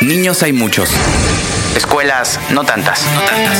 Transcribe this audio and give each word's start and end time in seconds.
Niños 0.00 0.42
hay 0.42 0.54
muchos. 0.54 0.90
Escuelas, 1.76 2.40
no 2.50 2.64
tantas. 2.64 3.04
No 3.14 3.20
tantas. 3.20 3.58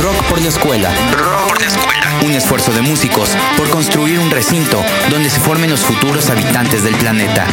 Rock 0.00 0.22
por 0.26 0.40
la 0.40 0.48
escuela. 0.48 0.88
Rock 1.12 1.48
por 1.48 1.60
la 1.60 1.66
escuela. 1.66 2.06
Un 2.22 2.30
esfuerzo 2.32 2.70
de 2.72 2.80
músicos 2.80 3.30
por 3.56 3.68
construir 3.70 4.20
un 4.20 4.30
recinto 4.30 4.80
donde 5.10 5.30
se 5.30 5.40
formen 5.40 5.70
los 5.70 5.80
futuros 5.80 6.30
habitantes 6.30 6.84
del 6.84 6.94
planeta. 6.94 7.44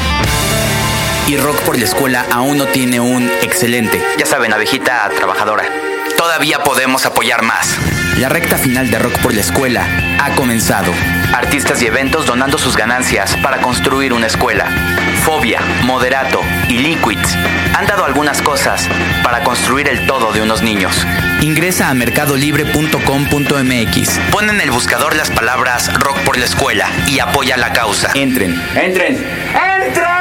Y 1.27 1.37
Rock 1.37 1.61
por 1.61 1.79
la 1.79 1.85
escuela 1.85 2.27
aún 2.31 2.59
no 2.59 2.67
tiene 2.67 2.99
un 2.99 3.27
excelente. 3.41 3.99
Ya 4.19 4.27
saben, 4.27 4.53
abejita 4.53 5.09
trabajadora. 5.15 5.63
Todavía 6.15 6.63
podemos 6.63 7.07
apoyar 7.07 7.41
más. 7.41 7.75
La 8.17 8.29
recta 8.29 8.57
final 8.57 8.89
de 8.91 8.99
Rock 8.99 9.17
por 9.19 9.33
la 9.33 9.41
escuela 9.41 9.85
ha 10.19 10.35
comenzado. 10.35 10.93
Artistas 11.33 11.81
y 11.81 11.87
eventos 11.87 12.25
donando 12.25 12.57
sus 12.57 12.77
ganancias 12.77 13.35
para 13.37 13.61
construir 13.61 14.13
una 14.13 14.27
escuela. 14.27 14.67
Fobia, 15.23 15.61
Moderato 15.83 16.41
y 16.69 16.77
Liquids 16.77 17.35
han 17.73 17.87
dado 17.87 18.05
algunas 18.05 18.41
cosas 18.41 18.87
para 19.23 19.43
construir 19.43 19.87
el 19.87 20.05
todo 20.05 20.33
de 20.33 20.41
unos 20.41 20.61
niños. 20.61 21.05
Ingresa 21.41 21.89
a 21.89 21.93
mercadolibre.com.mx. 21.93 24.19
Pon 24.31 24.49
en 24.49 24.61
el 24.61 24.71
buscador 24.71 25.15
las 25.15 25.31
palabras 25.31 25.91
Rock 25.99 26.19
por 26.19 26.37
la 26.37 26.45
escuela 26.45 26.87
y 27.07 27.19
apoya 27.19 27.57
la 27.57 27.73
causa. 27.73 28.11
Entren. 28.13 28.61
Entren. 28.75 29.25
¡Entren! 29.87 30.20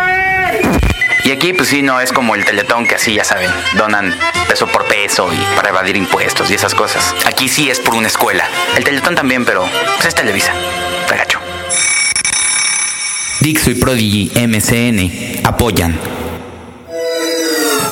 Y 1.30 1.32
aquí 1.32 1.52
pues 1.52 1.68
sí, 1.68 1.80
no 1.80 2.00
es 2.00 2.12
como 2.12 2.34
el 2.34 2.44
teletón 2.44 2.88
que 2.88 2.96
así 2.96 3.14
ya 3.14 3.22
saben, 3.22 3.48
donan 3.76 4.12
peso 4.48 4.66
por 4.66 4.84
peso 4.86 5.32
y 5.32 5.38
para 5.54 5.68
evadir 5.68 5.94
impuestos 5.94 6.50
y 6.50 6.54
esas 6.54 6.74
cosas. 6.74 7.14
Aquí 7.24 7.48
sí 7.48 7.70
es 7.70 7.78
por 7.78 7.94
una 7.94 8.08
escuela. 8.08 8.44
El 8.76 8.82
teletón 8.82 9.14
también, 9.14 9.44
pero 9.44 9.64
pues 9.94 10.06
es 10.06 10.14
Televisa. 10.16 10.52
Regacho. 11.08 11.38
Dixo 13.42 13.70
y 13.70 13.74
Prodigy 13.76 14.32
MCN 14.44 15.46
apoyan. 15.46 15.96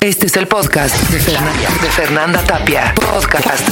Este 0.01 0.27
es 0.27 0.35
el 0.35 0.49
podcast 0.49 0.97
de 1.09 1.21
Fernanda, 1.21 1.69
de 1.81 1.91
Fernanda 1.91 2.43
Tapia. 2.43 2.93
Podcast 2.97 3.69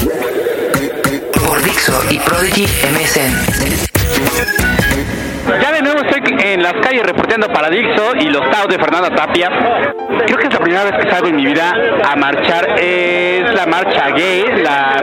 por 1.44 1.60
Dixo 1.64 2.04
y 2.08 2.20
Prodigy 2.20 2.68
MSN. 2.92 3.95
Las 6.72 6.84
calles 6.84 7.04
reporteando 7.04 7.46
para 7.48 7.70
Dixo 7.70 8.16
y 8.18 8.28
los 8.28 8.50
taos 8.50 8.66
de 8.66 8.76
Fernanda 8.76 9.08
Tapia. 9.14 9.48
Creo 10.26 10.36
que 10.36 10.46
es 10.48 10.52
la 10.52 10.58
primera 10.58 10.84
vez 10.84 10.94
que 11.00 11.10
salgo 11.10 11.28
en 11.28 11.36
mi 11.36 11.46
vida 11.46 11.72
a 12.04 12.16
marchar. 12.16 12.74
Es 12.76 13.54
la 13.54 13.66
marcha 13.66 14.10
gay, 14.10 14.44
la, 14.64 15.00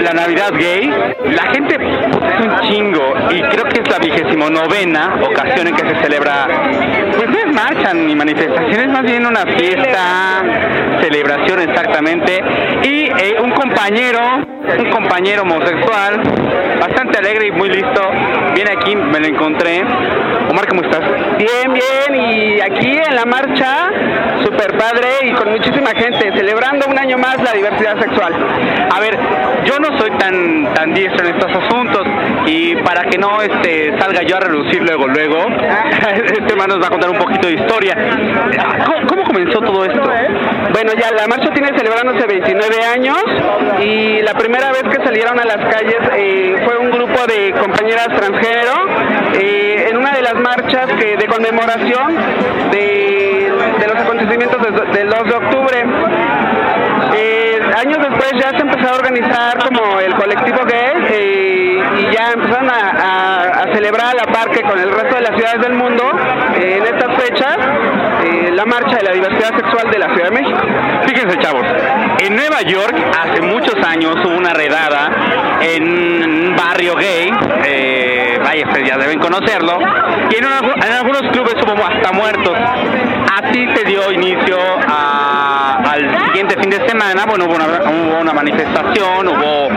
la 0.00 0.12
Navidad 0.12 0.52
gay. 0.52 0.88
La 1.32 1.42
gente 1.52 1.76
pues, 1.78 2.34
es 2.34 2.46
un 2.46 2.60
chingo 2.68 3.14
y 3.30 3.42
creo 3.42 3.64
que 3.64 3.80
es 3.80 3.90
la 3.90 3.98
vigésimo 3.98 4.48
novena 4.48 5.18
ocasión 5.22 5.66
en 5.66 5.74
que 5.74 5.88
se 5.88 6.02
celebra. 6.02 6.46
Pues 7.16 7.28
no 7.28 7.38
es 7.38 7.52
marcha 7.52 7.92
ni 7.94 8.14
manifestación, 8.14 8.80
es 8.80 8.88
más 8.88 9.02
bien 9.02 9.26
una 9.26 9.44
fiesta, 9.44 10.42
celebración 11.00 11.60
exactamente. 11.68 12.44
Y 12.84 13.06
eh, 13.06 13.36
un 13.42 13.50
compañero, 13.50 14.20
un 14.78 14.90
compañero 14.90 15.42
homosexual, 15.42 16.22
bastante 16.78 17.18
alegre 17.18 17.48
y 17.48 17.50
muy 17.50 17.70
listo, 17.70 18.02
viene 18.54 18.70
aquí, 18.70 18.94
me 18.94 19.18
lo 19.18 19.26
encontré. 19.26 19.82
Omar, 20.50 20.66
¿cómo 20.68 20.82
estás? 20.82 20.91
Bien, 21.38 21.72
bien, 21.72 22.20
y 22.20 22.60
aquí 22.60 22.98
en 22.98 23.14
la 23.14 23.24
marcha, 23.24 23.90
super 24.44 24.76
padre 24.76 25.08
y 25.22 25.32
con 25.32 25.50
muchísima 25.50 25.90
gente, 25.90 26.32
celebrando 26.36 26.86
un 26.86 26.98
año 26.98 27.16
más 27.18 27.42
la 27.42 27.52
diversidad 27.52 27.98
sexual. 27.98 28.34
A 28.90 29.00
ver, 29.00 29.18
yo 29.64 29.78
no 29.78 29.98
soy 29.98 30.10
tan 30.18 30.74
tan 30.74 30.92
diestro 30.94 31.26
en 31.26 31.34
estos 31.34 31.50
asuntos 31.50 32.06
y 32.46 32.76
para 32.76 33.04
que 33.04 33.18
no 33.18 33.40
este 33.40 33.98
salga 33.98 34.22
yo 34.22 34.36
a 34.36 34.40
relucir 34.40 34.82
luego 34.82 35.06
luego, 35.08 35.38
este 36.08 36.56
man 36.56 36.68
nos 36.68 36.82
va 36.82 36.86
a 36.88 36.90
contar 36.90 37.10
un 37.10 37.18
poquito 37.18 37.48
de 37.48 37.54
historia. 37.54 37.96
¿Cómo, 38.84 39.06
cómo 39.06 39.24
comenzó 39.24 39.60
todo 39.60 39.84
esto? 39.84 40.02
Bueno, 40.72 40.92
ya 40.94 41.10
la 41.12 41.26
marcha 41.26 41.50
tiene 41.52 41.76
celebrándose 41.76 42.26
29 42.26 42.84
años 42.84 43.22
y 43.80 44.20
la 44.22 44.34
primera 44.34 44.72
vez 44.72 44.82
que 44.84 45.04
salieron 45.04 45.38
a 45.38 45.44
las 45.44 45.74
calles 45.74 45.98
eh, 46.16 46.56
fue 46.64 46.78
un 46.78 46.90
grupo 46.90 47.26
de 47.26 47.52
compañeras 47.52 48.08
transgénero 48.08 48.72
eh, 49.34 49.71
de 50.12 50.22
las 50.22 50.34
marchas 50.34 50.86
de 50.98 51.26
conmemoración 51.28 52.16
de, 52.70 53.52
los 53.86 53.96
acontecimientos 53.96 54.60
de- 54.62 54.98
del 54.98 55.08
2 55.10 55.24
de 55.24 55.34
octubre. 55.34 55.84
Eh, 57.14 57.60
años 57.76 57.98
después 57.98 58.32
ya 58.40 58.50
se 58.50 58.58
empezó 58.62 58.88
a 58.92 58.94
organizar 58.96 59.58
como 59.58 60.00
el 60.00 60.14
colectivo 60.14 60.64
gay 60.64 61.06
eh, 61.10 61.82
y 61.98 62.14
ya 62.14 62.32
empezaron 62.32 62.70
a, 62.70 63.64
celebrar 63.74 64.08
a 64.10 64.14
la 64.14 64.32
par 64.32 64.50
que 64.50 64.60
con 64.62 64.78
el 64.78 64.90
resto 64.90 65.14
de 65.16 65.22
las 65.22 65.34
ciudades 65.36 65.60
del 65.62 65.72
mundo 65.74 66.04
eh, 66.56 66.78
en 66.78 66.94
estas 66.94 67.16
fechas 67.22 67.56
la 68.52 68.64
marcha 68.66 68.96
de 68.98 69.02
la 69.04 69.12
diversidad 69.12 69.54
sexual 69.56 69.90
de 69.90 69.98
la 69.98 70.06
Ciudad 70.14 70.30
de 70.30 70.40
México. 70.42 70.58
Fíjense, 71.06 71.38
chavos, 71.38 71.64
en 72.20 72.36
Nueva 72.36 72.60
York 72.62 72.94
hace 73.20 73.40
muchos 73.40 73.74
años 73.84 74.14
hubo 74.24 74.36
una 74.36 74.52
redada 74.52 75.10
en 75.62 75.82
un 76.50 76.56
barrio 76.56 76.94
gay, 76.96 77.30
eh, 78.54 78.64
ustedes 78.66 78.88
ya 78.88 78.96
deben 78.98 79.18
conocerlo, 79.18 79.78
y 80.30 80.34
en, 80.36 80.44
en 80.44 80.92
algunos 80.92 81.22
clubes 81.32 81.54
hubo 81.62 81.84
hasta 81.84 82.12
muertos. 82.12 82.56
Así 83.42 83.66
se 83.74 83.84
dio 83.84 84.12
inicio 84.12 84.56
a- 84.88 85.80
al 85.92 86.24
siguiente 86.26 86.56
fin 86.60 86.70
de 86.70 86.86
semana, 86.88 87.24
bueno, 87.26 87.44
hubo 87.46 87.54
una, 87.54 87.64
hubo 87.66 88.20
una 88.20 88.32
manifestación, 88.32 89.28
hubo 89.28 89.68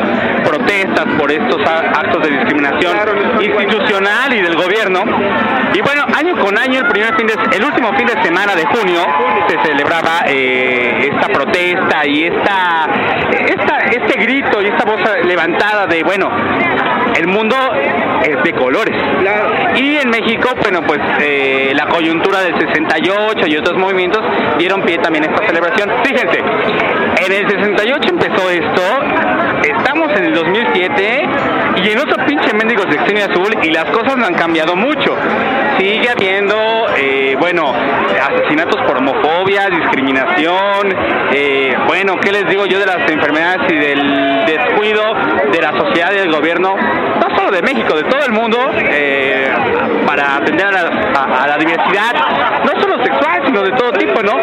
protestas 0.45 1.05
por 1.17 1.31
estos 1.31 1.61
actos 1.67 2.21
de 2.23 2.29
discriminación 2.37 2.95
institucional 3.41 4.33
y 4.33 4.41
del 4.41 4.55
gobierno. 4.55 5.03
Y 5.73 5.81
bueno, 5.81 6.05
año 6.15 6.37
con 6.37 6.57
año, 6.57 6.79
el 6.79 6.87
primer 6.87 7.15
fin 7.15 7.27
de, 7.27 7.33
el 7.57 7.63
último 7.63 7.93
fin 7.95 8.05
de 8.07 8.21
semana 8.23 8.55
de 8.55 8.65
junio 8.65 9.01
se 9.49 9.57
celebraba 9.67 10.21
eh, 10.27 11.09
esta 11.11 11.27
protesta 11.27 12.05
y 12.05 12.25
esta, 12.25 12.87
esta, 13.31 13.77
este 13.91 14.17
grito 14.19 14.61
y 14.61 14.67
esta 14.67 14.85
voz 14.85 15.01
levantada 15.25 15.87
de 15.87 16.03
bueno, 16.03 16.29
el 17.15 17.27
mundo 17.27 17.55
es 18.23 18.41
de 18.43 18.53
colores. 18.55 18.95
Y 19.75 19.97
en 19.97 20.09
México, 20.09 20.49
bueno, 20.61 20.81
pues 20.85 20.99
eh, 21.21 21.73
la 21.75 21.87
coyuntura 21.87 22.41
del 22.41 22.57
68 22.59 23.47
y 23.47 23.57
otros 23.57 23.77
movimientos 23.77 24.21
dieron 24.57 24.81
pie 24.83 24.97
también 24.97 25.25
a 25.25 25.27
esta 25.27 25.45
celebración. 25.47 25.91
Fíjense, 26.03 26.39
en 26.39 27.31
el 27.31 27.49
68 27.49 28.09
empezó 28.09 28.49
esto, 28.49 28.81
estamos 29.63 30.09
en 30.17 30.25
el 30.25 30.33
2007 30.33 31.29
y 31.83 31.89
en 31.89 31.99
otro 31.99 32.25
pinche 32.25 32.53
mendigo 32.53 32.83
sexenio 32.89 33.25
azul 33.25 33.55
y 33.63 33.69
las 33.69 33.85
cosas 33.85 34.17
no 34.17 34.25
han 34.25 34.35
cambiado 34.35 34.75
mucho. 34.75 35.15
Sigue 35.77 36.09
habiendo, 36.09 36.55
eh, 36.97 37.35
bueno, 37.39 37.73
asesinatos 37.73 38.81
por 38.87 38.97
homofobia, 38.97 39.69
discriminación, 39.69 40.95
eh, 41.33 41.75
bueno, 41.87 42.17
¿qué 42.19 42.31
les 42.31 42.47
digo 42.47 42.65
yo 42.65 42.79
de 42.79 42.85
las 42.85 43.09
enfermedades 43.09 43.71
y 43.71 43.75
del 43.75 44.45
descuido 44.45 45.03
de 45.51 45.61
la 45.61 45.71
sociedad 45.71 46.11
y 46.13 46.17
del 46.17 46.31
gobierno? 46.31 46.75
No 46.75 47.35
solo 47.35 47.51
de 47.51 47.61
México, 47.61 47.95
de 47.95 48.03
todo 48.03 48.25
el 48.25 48.31
mundo, 48.31 48.44
eh, 48.77 49.51
para 50.05 50.37
atender 50.37 50.65
a 50.65 50.71
la, 50.71 50.81
a- 51.43 51.47
la 51.47 51.57
diversidad, 51.57 52.13
no 52.63 52.81
solo 52.81 53.03
sexual, 53.03 53.41
sino 53.45 53.61
de 53.63 53.71
todo 53.71 53.91
tipo, 53.93 54.21
¿no? 54.21 54.33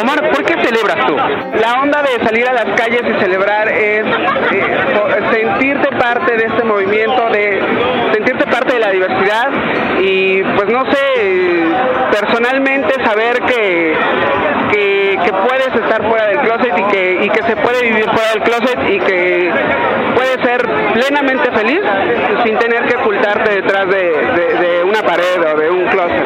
Omar, 0.00 0.30
¿por 0.30 0.44
qué 0.44 0.54
celebras 0.64 1.06
tú? 1.06 1.16
La 1.16 1.80
onda 1.82 2.02
de 2.02 2.24
salir 2.24 2.48
a 2.48 2.52
las 2.52 2.64
calles 2.76 3.02
y 3.04 3.20
celebrar 3.20 3.68
es 3.68 4.04
eh, 4.52 4.66
sentirte 5.32 5.88
parte 5.96 6.36
de 6.36 6.44
este 6.46 6.64
movimiento, 6.64 7.28
de 7.30 7.62
sentirte 8.14 8.46
parte 8.46 8.74
de 8.74 8.80
la 8.80 8.90
diversidad 8.90 9.48
y 10.00 10.42
pues 10.42 10.68
no 10.68 10.84
sé, 10.90 11.64
personalmente 12.10 12.94
saber 13.04 13.40
que, 13.42 13.94
que, 15.30 15.48
puedes 15.48 15.74
estar 15.74 16.08
fuera 16.08 16.26
del 16.28 16.38
closet 16.40 16.78
y 16.78 16.82
que, 16.84 17.18
y 17.24 17.28
que 17.30 17.42
se 17.42 17.56
puede 17.56 17.82
vivir 17.82 18.04
fuera 18.04 18.30
del 18.34 18.42
closet 18.42 18.78
y 18.90 18.98
que 19.00 19.50
puedes 20.14 20.36
ser 20.44 20.60
plenamente 20.94 21.50
feliz 21.52 21.80
sin 22.44 22.58
tener 22.58 22.84
que 22.86 22.96
ocultarte 22.96 23.54
detrás 23.62 23.86
de, 23.88 23.96
de- 24.02 24.80
una 24.90 25.02
pared 25.02 25.40
o 25.54 25.56
de 25.56 25.70
un 25.70 25.86
closet. 25.86 26.24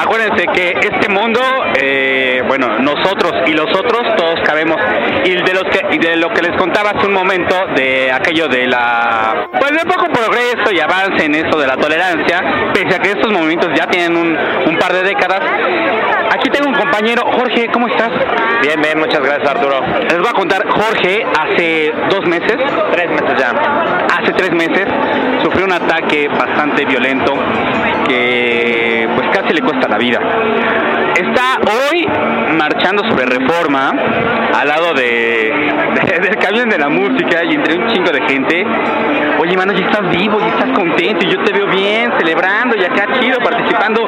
Acuérdense 0.00 0.46
que 0.54 0.70
este 0.80 1.08
mundo, 1.08 1.40
eh, 1.80 2.42
bueno, 2.46 2.78
nosotros 2.78 3.32
y 3.46 3.52
los 3.54 3.66
otros, 3.76 4.14
todos 4.16 4.40
cabemos. 4.44 4.76
Y 5.24 5.30
de, 5.34 5.52
los 5.54 5.64
que, 5.64 5.84
y 5.90 5.98
de 5.98 6.16
lo 6.16 6.28
que 6.30 6.42
les 6.42 6.56
contaba 6.56 6.90
hace 6.90 7.06
un 7.06 7.12
momento, 7.14 7.56
de 7.74 8.12
aquello 8.12 8.46
de 8.48 8.66
la. 8.68 9.48
Pues 9.58 9.72
de 9.72 9.84
poco 9.86 10.06
progreso 10.12 10.70
y 10.72 10.78
avance 10.80 11.24
en 11.24 11.34
eso 11.34 11.58
de 11.58 11.66
la 11.66 11.76
tolerancia, 11.76 12.40
pese 12.72 12.94
a 12.94 12.98
que 13.00 13.10
estos 13.10 13.32
movimientos 13.32 13.70
ya 13.74 13.86
tienen 13.88 14.16
un, 14.16 14.38
un 14.68 14.78
par 14.78 14.92
de 14.92 15.02
décadas. 15.02 15.40
Aquí 16.30 16.50
tengo 16.50 16.68
un 16.68 16.74
compañero, 16.74 17.22
Jorge, 17.32 17.68
¿cómo 17.72 17.88
estás? 17.88 18.10
Bien, 18.62 18.80
bien, 18.80 18.98
muchas 18.98 19.20
gracias 19.20 19.48
Arturo. 19.48 19.80
Les 20.00 20.18
voy 20.18 20.28
a 20.28 20.32
contar, 20.32 20.66
Jorge, 20.68 21.24
hace 21.38 21.92
dos 22.10 22.26
meses, 22.26 22.56
Tres 22.92 23.10
meses 23.10 23.38
ya. 23.38 23.50
hace 24.18 24.32
tres 24.32 24.52
meses, 24.52 24.86
sufrió 25.42 25.64
un 25.64 25.72
ataque 25.72 26.28
bastante 26.28 26.84
violento 26.84 27.34
que 28.08 29.08
pues 29.14 29.28
casi 29.32 29.54
le 29.54 29.60
cuesta 29.62 29.88
la 29.88 29.98
vida. 29.98 30.18
Está 31.18 31.58
hoy 31.60 32.06
marchando 32.56 33.04
sobre 33.08 33.26
reforma 33.26 33.92
al 34.54 34.68
lado 34.68 34.94
de, 34.94 35.52
del 36.20 36.36
camión 36.36 36.68
de 36.68 36.78
la 36.78 36.88
música 36.88 37.44
y 37.44 37.54
entre 37.54 37.76
un 37.76 37.88
chingo 37.88 38.10
de 38.10 38.22
gente. 38.22 38.66
Oye, 39.40 39.56
mano, 39.56 39.72
ya 39.72 39.86
estás 39.86 40.10
vivo, 40.10 40.38
ya 40.40 40.48
estás 40.48 40.70
contento 40.70 41.24
y 41.24 41.30
yo 41.30 41.42
te 41.44 41.52
veo 41.52 41.66
bien, 41.68 42.12
celebrando 42.18 42.76
y 42.76 42.84
acá 42.84 43.06
chido, 43.20 43.38
participando. 43.38 44.06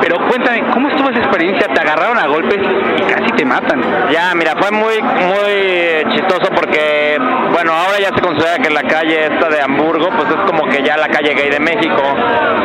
Pero 0.00 0.16
cuéntame, 0.26 0.62
¿cómo 0.72 0.88
estuvo 0.88 1.10
esa 1.10 1.18
experiencia? 1.18 1.68
¿Te 1.68 1.80
agarraron 1.80 2.18
a 2.18 2.26
golpes 2.26 2.58
y 2.96 3.02
casi 3.02 3.30
te 3.32 3.44
matan? 3.44 3.82
Ya, 4.10 4.34
mira, 4.34 4.54
fue 4.56 4.70
muy, 4.70 5.02
muy 5.02 6.14
chistoso 6.14 6.50
porque, 6.54 7.18
bueno, 7.52 7.72
ahora 7.72 7.98
ya 8.00 8.08
se 8.14 8.20
considera 8.22 8.58
que 8.58 8.70
la 8.70 8.82
calle 8.82 9.26
esta 9.26 9.48
de 9.48 9.60
Hamburgo, 9.60 10.08
pues 10.16 10.28
es 10.30 10.40
como 10.46 10.64
que 10.64 10.82
ya 10.82 10.96
la 10.96 11.08
calle 11.08 11.34
gay 11.34 11.50
de 11.50 11.60
México. 11.60 12.02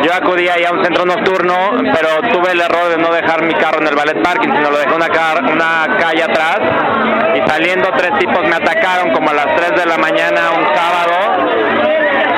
Yo 0.04 0.14
acudí 0.14 0.48
ahí 0.48 0.64
a 0.64 0.72
un 0.72 0.84
centro 0.84 1.06
nocturno, 1.06 1.54
pero 1.94 2.32
tuve 2.32 2.52
el 2.52 2.62
error 2.62 2.90
de 2.90 2.98
no 2.98 3.12
dejar 3.12 3.44
mi 3.44 3.54
carro 3.56 3.82
en 3.86 3.90
el 3.90 3.96
ballet 3.96 4.22
parking, 4.22 4.50
sino 4.50 4.72
lo 4.72 4.78
dejé 4.78 4.94
una, 4.94 5.08
una 5.52 5.98
calle 5.98 6.24
atrás. 6.24 6.60
Y 7.36 7.50
saliendo 7.50 7.90
tres 7.96 8.18
tipos 8.18 8.42
me 8.48 8.56
atacaron 8.56 9.12
como 9.12 9.30
a 9.30 9.34
las 9.34 9.56
3 9.56 9.72
de 9.82 9.86
la 9.86 9.98
mañana 9.98 10.52
un 10.58 10.66
sábado 10.76 11.65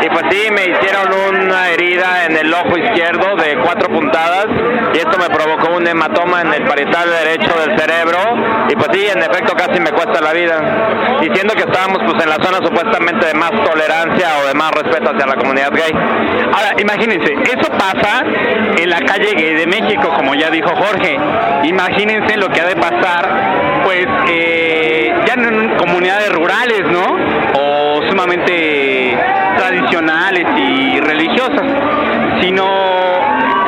y 0.02 0.10
pues 0.10 0.24
sí, 0.30 0.52
me 0.52 0.64
hicieron 0.64 1.08
una 1.44 1.70
herida 1.70 2.26
en 2.26 2.38
el 2.38 2.54
ojo 2.54 2.78
izquierdo 2.78 3.36
de 3.36 3.58
cuatro 3.64 3.90
puntadas 3.90 4.48
y 4.94 4.98
esto 4.98 5.18
me 5.18 5.30
provocó 5.30 5.76
un 5.76 5.88
hematoma 5.88 6.42
en 6.42 6.54
el 6.54 6.64
parietal 6.66 7.10
derecho 7.10 7.54
del 7.60 7.78
cerebro 7.78 8.20
y 8.70 8.76
pues 8.76 8.90
sí, 8.94 9.08
en 9.08 9.20
efecto 9.20 9.56
casi 9.56 9.80
me 9.80 9.92
cuesta 9.92 10.22
la 10.22 10.34
vida. 10.34 11.20
Diciendo 11.22 11.54
que 11.56 11.64
estábamos 11.64 12.00
pues 12.06 12.24
en 12.24 12.30
la 12.30 12.36
zona 12.36 12.58
supuestamente 12.66 13.28
de 13.28 13.34
más 13.34 13.52
tolerancia 13.52 14.28
o 14.44 14.48
de 14.48 14.54
más 14.54 14.72
respeto 14.72 15.12
hacia 15.12 15.26
la 15.26 15.36
comunidad 15.36 15.72
gay. 15.72 15.92
Ahora, 16.54 16.76
imagínense, 16.78 17.34
eso 17.44 17.72
pasa 17.72 18.24
en 18.78 18.90
la 18.90 19.00
calle 19.00 19.34
gay 19.36 19.54
de 19.56 19.68
México, 19.68 20.10
como 20.16 20.36
ya 20.36 20.50
dijo 20.50 20.70
Jorge. 20.70 21.18
Imagínense 21.64 22.38
lo 22.38 22.50
que 22.50 22.62
ha 22.62 22.66
de 22.66 22.76
pasar, 22.76 23.84
pues, 23.84 24.06
eh, 24.30 25.14
ya 25.26 25.34
en 25.34 25.76
comunidades 25.78 26.32
rurales, 26.34 26.84
¿no? 26.86 27.06
O 27.60 28.02
sumamente 28.08 29.18
tradicionales 29.58 30.46
y 30.58 31.00
religiosas, 31.00 31.64
sino 32.42 32.66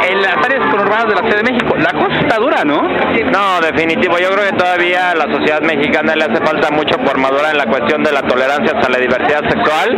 en 0.07 0.21
las 0.21 0.37
áreas 0.37 0.69
conurbadas 0.71 1.07
de 1.07 1.15
la 1.15 1.21
Ciudad 1.21 1.37
de 1.37 1.51
México. 1.51 1.75
La 1.77 1.91
cosa 1.91 2.19
está 2.21 2.37
dura, 2.37 2.63
¿no? 2.63 2.81
No, 2.81 3.61
definitivo. 3.61 4.17
Yo 4.17 4.29
creo 4.31 4.49
que 4.49 4.57
todavía 4.57 5.11
a 5.11 5.15
la 5.15 5.25
sociedad 5.31 5.61
mexicana 5.61 6.15
le 6.15 6.25
hace 6.25 6.43
falta 6.43 6.71
mucho 6.71 6.97
por 6.97 7.17
madurar 7.17 7.51
en 7.51 7.57
la 7.57 7.65
cuestión 7.65 8.03
de 8.03 8.11
la 8.11 8.21
tolerancia 8.21 8.73
hacia 8.77 8.89
la 8.89 8.97
diversidad 8.97 9.41
sexual. 9.49 9.89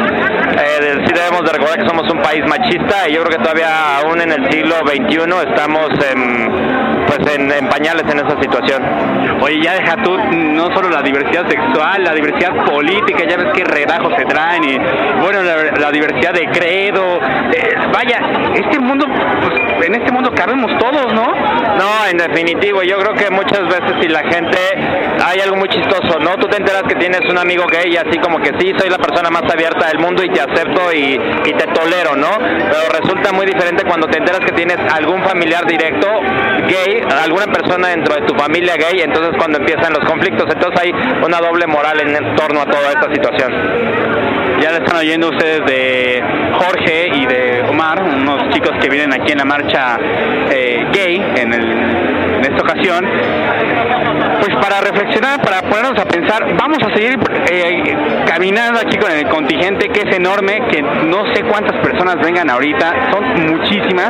Eh, 0.59 1.03
sí 1.05 1.13
debemos 1.13 1.43
de 1.43 1.51
recordar 1.53 1.79
que 1.79 1.87
somos 1.87 2.09
un 2.11 2.21
país 2.21 2.43
machista 2.45 3.07
y 3.09 3.13
yo 3.13 3.23
creo 3.23 3.37
que 3.37 3.43
todavía 3.43 3.99
aún 3.99 4.21
en 4.21 4.31
el 4.31 4.51
siglo 4.51 4.75
XXI 4.85 5.17
estamos 5.49 5.89
en, 6.11 7.05
pues 7.07 7.19
en, 7.35 7.69
pañales 7.69 8.03
en 8.11 8.19
esa 8.19 8.39
situación. 8.41 8.81
Oye, 9.41 9.61
ya 9.61 9.73
deja 9.73 9.95
tú 10.03 10.17
no 10.17 10.73
solo 10.73 10.89
la 11.01 11.07
diversidad 11.07 11.49
sexual, 11.49 12.03
la 12.03 12.13
diversidad 12.13 12.63
política, 12.63 13.23
ya 13.27 13.35
ves 13.35 13.47
qué 13.55 13.63
redajos 13.63 14.13
se 14.15 14.25
traen 14.25 14.63
y 14.63 14.77
bueno, 15.19 15.41
la, 15.41 15.91
diversidad 15.91 16.33
de 16.33 16.45
credo. 16.49 17.19
Eh, 17.51 17.75
vaya, 17.91 18.19
este 18.53 18.79
mundo, 18.79 19.07
pues 19.41 19.87
en 19.87 19.95
este 19.95 20.11
mundo 20.11 20.31
cabemos 20.35 20.71
todos, 20.77 21.11
¿no? 21.13 21.25
No, 21.25 22.05
en 22.09 22.17
definitivo, 22.17 22.83
yo 22.83 22.99
creo 22.99 23.13
que 23.15 23.31
muchas 23.31 23.63
veces 23.67 23.93
si 23.99 24.07
la 24.09 24.19
gente, 24.19 24.57
hay 25.25 25.39
algo 25.39 25.55
muy 25.55 25.69
chistoso, 25.69 26.19
¿no? 26.19 26.37
Tú 26.37 26.47
te 26.47 26.57
enteras 26.57 26.83
que 26.83 26.95
tienes 26.95 27.21
un 27.27 27.37
amigo 27.39 27.65
gay 27.65 27.91
y 27.91 27.97
así 27.97 28.19
como 28.19 28.37
que 28.37 28.51
sí, 28.59 28.71
soy 28.77 28.89
la 28.89 28.99
persona 28.99 29.31
más 29.31 29.43
abierta 29.51 29.87
del 29.87 29.97
mundo 29.97 30.23
y 30.23 30.29
te 30.29 30.39
acepto 30.39 30.93
y, 30.93 31.19
y 31.45 31.53
te 31.53 31.65
tolero, 31.73 32.15
¿no? 32.15 32.29
Pero 32.37 33.01
resulta 33.01 33.31
muy 33.31 33.47
diferente 33.47 33.83
cuando 33.85 34.07
te 34.07 34.19
enteras 34.19 34.41
que 34.41 34.51
tienes 34.51 34.77
algún 34.93 35.23
familiar 35.23 35.65
directo 35.65 36.07
gay, 36.67 37.01
alguna 37.23 37.47
persona 37.47 37.89
dentro 37.89 38.15
de 38.15 38.21
tu 38.21 38.35
familia 38.35 38.75
gay, 38.77 39.01
entonces 39.01 39.31
cuando 39.37 39.57
empiezan 39.57 39.93
los 39.93 40.05
conflictos, 40.05 40.45
entonces 40.53 40.79
una 41.25 41.39
doble 41.39 41.67
moral 41.67 41.99
en 42.01 42.35
torno 42.35 42.61
a 42.61 42.65
toda 42.65 42.89
esta 42.89 43.13
situación. 43.13 43.51
Ya 44.61 44.71
le 44.71 44.77
están 44.77 44.97
oyendo 44.97 45.29
ustedes 45.29 45.65
de 45.65 46.23
Jorge 46.53 47.09
y 47.13 47.25
de 47.25 47.50
Omar, 47.81 48.03
unos 48.03 48.49
chicos 48.53 48.77
que 48.79 48.89
vienen 48.89 49.11
aquí 49.11 49.31
en 49.31 49.39
la 49.39 49.45
marcha 49.45 49.97
eh, 50.51 50.85
gay 50.93 51.15
en, 51.35 51.51
en 51.51 52.45
esta 52.45 52.61
ocasión 52.61 53.03
pues 54.41 54.55
para 54.55 54.81
reflexionar, 54.81 55.39
para 55.41 55.61
ponernos 55.61 55.99
a 55.99 56.05
pensar, 56.05 56.45
vamos 56.55 56.79
a 56.83 56.95
seguir 56.95 57.19
eh, 57.51 57.95
caminando 58.25 58.79
aquí 58.79 58.97
con 58.97 59.11
el 59.11 59.27
contingente 59.27 59.89
que 59.89 60.01
es 60.01 60.15
enorme, 60.15 60.67
que 60.67 60.81
no 60.81 61.31
sé 61.33 61.43
cuántas 61.43 61.75
personas 61.77 62.17
vengan 62.17 62.49
ahorita, 62.49 63.11
son 63.11 63.45
muchísimas, 63.51 64.09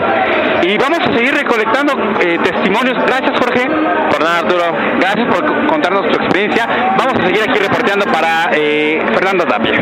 y 0.64 0.78
vamos 0.78 1.00
a 1.00 1.14
seguir 1.14 1.34
recolectando 1.34 1.94
eh, 2.22 2.38
testimonios. 2.44 2.98
Gracias 3.06 3.38
Jorge. 3.40 3.68
Por 4.10 4.20
nada 4.22 4.40
Arturo. 4.40 4.64
Gracias 5.00 5.28
por 5.34 5.68
contarnos 5.68 6.10
tu 6.10 6.22
experiencia. 6.22 6.68
Vamos 6.98 7.14
a 7.20 7.26
seguir 7.26 7.42
aquí 7.42 7.60
reporteando 7.60 8.06
para 8.06 8.52
eh, 8.54 9.02
Fernando 9.14 9.46
Tapia. 9.46 9.80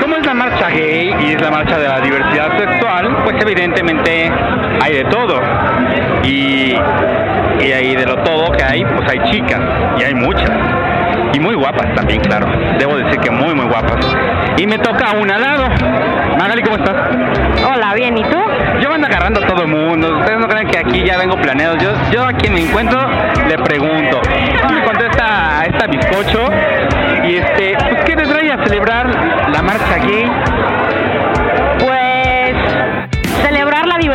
¿Cómo 0.00 0.16
es 0.16 0.24
la 0.24 0.34
marcha 0.34 0.68
gay 0.68 1.14
y 1.20 1.32
es 1.32 1.40
la 1.40 1.50
marcha 1.50 1.78
de 1.78 1.88
la 1.88 2.00
diversidad 2.00 2.56
sexual? 2.56 2.97
Pues 3.24 3.36
evidentemente 3.40 4.30
hay 4.82 4.92
de 4.92 5.04
todo. 5.04 5.40
Y, 6.24 6.74
y 7.60 7.72
ahí 7.72 7.94
de 7.94 8.06
lo 8.06 8.16
todo 8.24 8.50
que 8.52 8.64
hay, 8.64 8.84
pues 8.84 9.08
hay 9.08 9.30
chicas 9.30 9.60
y 9.98 10.02
hay 10.02 10.14
muchas. 10.14 10.50
Y 11.32 11.40
muy 11.40 11.54
guapas 11.54 11.94
también, 11.94 12.20
claro. 12.20 12.46
Debo 12.78 12.96
decir 12.96 13.20
que 13.20 13.30
muy, 13.30 13.54
muy 13.54 13.66
guapas. 13.66 14.04
Y 14.56 14.66
me 14.66 14.78
toca 14.78 15.12
una 15.12 15.36
al 15.36 15.42
lado. 15.42 15.68
Magali, 16.38 16.62
¿cómo 16.62 16.76
estás? 16.76 16.96
Hola, 17.72 17.94
bien, 17.94 18.16
¿y 18.16 18.22
tú? 18.22 18.38
Yo 18.80 18.92
ando 18.92 19.06
agarrando 19.06 19.40
a 19.44 19.46
todo 19.46 19.62
el 19.62 19.68
mundo. 19.68 20.18
Ustedes 20.18 20.38
no 20.38 20.48
creen 20.48 20.68
que 20.68 20.78
aquí 20.78 21.04
ya 21.04 21.18
vengo 21.18 21.36
planeado. 21.36 21.76
Yo, 21.76 21.90
yo 22.10 22.24
a 22.24 22.32
quien 22.32 22.54
me 22.54 22.62
encuentro 22.62 22.98
le 23.46 23.58
pregunto. 23.58 24.20
Me 24.72 24.84
contesta 24.84 25.60
a 25.60 25.64
esta 25.64 25.86
bizcocho. 25.86 26.48
Y 27.24 27.36
este, 27.36 27.76
pues, 27.90 28.04
¿qué 28.04 28.16
te 28.16 28.22
trae 28.22 28.50
a 28.50 28.64
celebrar 28.64 29.06
la 29.52 29.62
marcha 29.62 29.98
gay? 29.98 30.17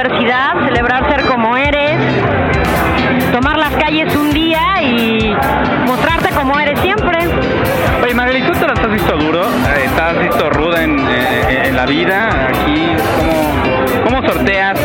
Diversidad, 0.04 0.54
celebrar 0.66 1.10
ser 1.10 1.26
como 1.28 1.56
eres, 1.56 1.98
tomar 3.32 3.58
las 3.58 3.72
calles 3.76 4.14
un 4.16 4.32
día 4.34 4.60
y 4.82 5.34
mostrarte 5.86 6.30
como 6.36 6.60
eres 6.60 6.78
siempre. 6.82 7.18
Oye, 8.04 8.14
Magali, 8.14 8.42
¿tú 8.44 8.52
te 8.52 8.68
las 8.68 8.80
has 8.80 8.92
visto 8.92 9.16
duro? 9.18 9.44
Eh, 9.44 9.86
¿Estás 9.86 10.20
visto 10.20 10.50
ruda 10.50 10.84
en, 10.84 11.00
eh, 11.00 11.68
en 11.68 11.76
la 11.76 11.86
vida? 11.86 12.28
Aquí, 12.50 12.88
¿cómo, 13.18 14.04
¿cómo 14.18 14.28
sorteas 14.28 14.78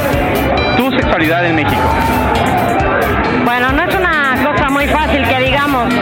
tu 0.77 0.89
sexualidad 0.93 1.45
en 1.47 1.57
México? 1.57 1.83
Bueno, 3.45 3.73
no 3.73 3.83
es 3.83 3.95
una 3.95 4.37
cosa 4.45 4.69
muy 4.71 4.87
fácil 4.87 5.27
que 5.27 5.39
digamos. 5.41 5.93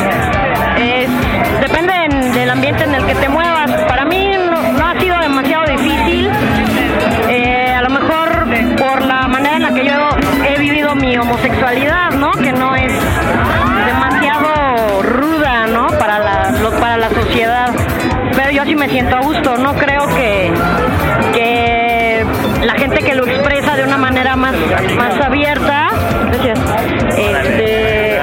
Es, 0.79 1.09
depende 1.61 1.93
en- 2.05 2.33
del 2.33 2.51
ambiente 2.51 2.85
en 2.85 2.95
el 2.95 3.07
que 3.07 3.15
te 3.15 3.29
muevas. 3.31 3.71
Para 3.89 4.05
mí 4.05 4.31
no, 4.51 4.56
homosexualidad, 11.19 12.11
¿no? 12.13 12.31
Que 12.33 12.53
no 12.53 12.75
es 12.75 12.93
demasiado 13.87 15.03
ruda, 15.03 15.67
¿no? 15.67 15.87
Para 15.99 16.19
la, 16.19 16.71
para 16.81 16.97
la 16.97 17.09
sociedad. 17.11 17.71
Pero 18.35 18.51
yo 18.51 18.65
sí 18.65 18.75
me 18.75 18.89
siento 18.89 19.17
a 19.17 19.21
gusto. 19.21 19.57
No 19.57 19.75
creo 19.75 20.07
que, 20.09 20.53
que 21.33 22.27
la 22.65 22.75
gente 22.75 23.03
que 23.03 23.15
lo 23.15 23.27
expresa 23.27 23.77
de 23.77 23.85
una 23.85 23.99
manera 23.99 24.37
más, 24.37 24.55
más 24.97 25.21
abierta, 25.21 25.89
este, 27.17 28.21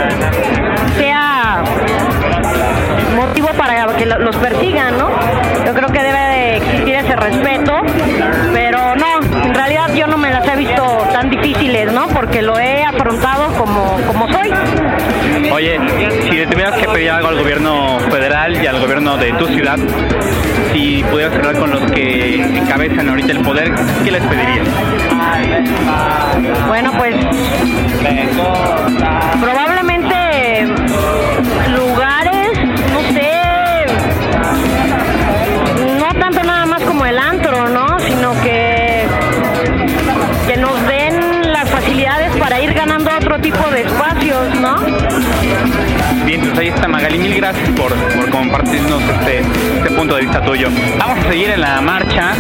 para 3.53 3.87
que 3.95 4.05
lo- 4.05 4.19
los 4.19 4.35
persigan, 4.37 4.97
¿no? 4.97 5.09
Yo 5.65 5.73
creo 5.73 5.87
que 5.89 6.01
debe 6.03 6.19
de 6.19 6.57
existir 6.57 6.95
ese 6.95 7.15
respeto, 7.15 7.81
pero 8.53 8.95
no, 8.95 9.43
en 9.43 9.53
realidad 9.53 9.93
yo 9.95 10.07
no 10.07 10.17
me 10.17 10.29
las 10.29 10.47
he 10.47 10.55
visto 10.55 10.83
tan 11.11 11.29
difíciles, 11.29 11.91
¿no? 11.91 12.07
Porque 12.07 12.41
lo 12.41 12.57
he 12.59 12.83
afrontado 12.83 13.47
como, 13.57 13.97
como 14.07 14.27
soy. 14.29 14.49
Oye, 15.51 15.79
si 16.23 16.31
le 16.31 16.47
tuvieras 16.47 16.75
que 16.75 16.87
pedir 16.87 17.11
algo 17.11 17.27
al 17.29 17.37
gobierno 17.37 17.99
federal 18.11 18.61
y 18.61 18.67
al 18.67 18.79
gobierno 18.79 19.17
de 19.17 19.31
tu 19.33 19.45
ciudad, 19.47 19.77
si 20.73 21.03
pudieras 21.09 21.35
hablar 21.35 21.57
con 21.57 21.71
los 21.71 21.91
que 21.91 22.35
encabezan 22.41 23.09
ahorita 23.09 23.31
el 23.33 23.39
poder, 23.39 23.71
¿qué 24.03 24.11
les 24.11 24.23
pedirías? 24.23 24.67
Bueno, 26.67 26.91
pues 26.97 27.15
probablemente 29.41 29.92
Magali. 46.87 47.17
Mil 47.17 47.35
gracias 47.35 47.69
por, 47.71 47.93
compartirnos 48.29 49.01
este, 49.01 49.39
este 49.39 49.91
punto 49.91 50.15
de 50.15 50.21
vista 50.21 50.41
tuyo. 50.43 50.69
Vamos 50.97 51.19
a 51.19 51.29
seguir 51.29 51.49
en 51.49 51.61
la 51.61 51.81
marcha, 51.81 52.33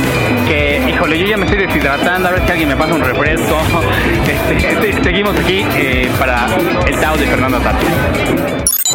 que, 0.47 0.81
híjole, 0.89 1.17
yo 1.19 1.25
ya 1.25 1.37
me 1.37 1.45
estoy 1.45 1.65
deshidratando, 1.65 2.27
a 2.27 2.31
ver 2.31 2.41
si 2.45 2.51
alguien 2.51 2.69
me 2.69 2.75
pasa 2.75 2.93
un 2.93 3.01
refresco. 3.01 3.57
Este, 4.53 5.03
seguimos 5.03 5.37
aquí 5.37 5.65
eh, 5.75 6.09
para 6.19 6.45
el 6.87 6.99
Tao 6.99 7.17
de 7.17 7.25
Fernando 7.25 7.59
Tapia. 7.59 7.89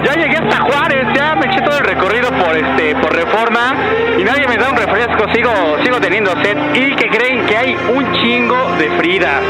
Ya 0.05 0.15
llegué 0.15 0.37
hasta 0.37 0.63
Juárez, 0.63 1.07
ya 1.15 1.35
me 1.35 1.47
eché 1.47 1.61
todo 1.63 1.79
el 1.79 1.85
recorrido 1.85 2.31
por 2.31 2.57
este 2.57 2.95
por 2.97 3.13
Reforma 3.15 3.75
y 4.19 4.23
nadie 4.23 4.47
me 4.47 4.57
da 4.57 4.71
un 4.71 4.77
refresco, 4.77 5.25
sigo 5.35 5.51
sigo 5.83 6.01
teniendo 6.01 6.31
sed 6.43 6.57
y 6.75 6.95
que 6.95 7.09
creen 7.09 7.47
que 7.47 7.57
hay 7.57 7.75
un 7.75 8.13
chingo 8.13 8.77
de 8.79 8.91
Fridas. 8.97 9.43